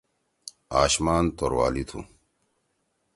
آشمان 0.81 1.25
توروالی 1.37 1.83
تُھو۔ 1.89 1.99